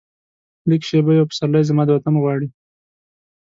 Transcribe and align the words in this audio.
لږه 0.69 0.85
شیبه 0.89 1.11
یو 1.13 1.29
پسرلی، 1.29 1.63
زما 1.69 1.83
د 1.85 1.89
وطن 1.93 2.15
غواړي 2.21 2.47